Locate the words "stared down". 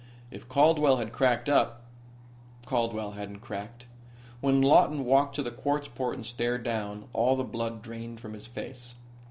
6.25-7.07